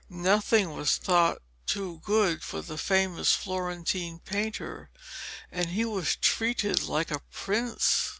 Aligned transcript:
Nothing 0.09 0.73
was 0.75 0.97
thought 0.97 1.43
too 1.67 2.01
good 2.03 2.41
for 2.41 2.63
the 2.63 2.79
famous 2.79 3.35
Florentine 3.35 4.17
painter, 4.17 4.89
and 5.51 5.67
he 5.67 5.85
was 5.85 6.15
treated 6.15 6.81
like 6.81 7.11
a 7.11 7.19
prince. 7.31 8.09